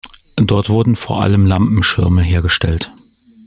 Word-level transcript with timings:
Dort 0.37 0.69
wurden 0.71 0.95
vor 0.95 1.21
allem 1.21 1.45
Lampenschirme 1.45 2.23
hergestellt. 2.23 2.91